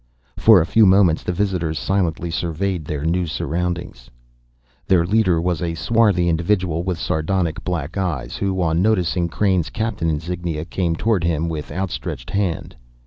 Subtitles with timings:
[0.35, 4.09] For a few moments the visitors silently surveyed their new surroundings.
[4.87, 10.09] Their leader was a swarthy individual with sardonic black eyes who, on noticing Crain's captain
[10.09, 12.75] insignia, came toward him with outstretched hand.